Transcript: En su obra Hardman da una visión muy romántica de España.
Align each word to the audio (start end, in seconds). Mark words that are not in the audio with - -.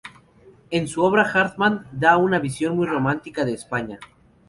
En 0.71 0.87
su 0.87 1.03
obra 1.03 1.23
Hardman 1.25 1.87
da 1.91 2.17
una 2.17 2.39
visión 2.39 2.75
muy 2.75 2.87
romántica 2.87 3.45
de 3.45 3.53
España. 3.53 3.99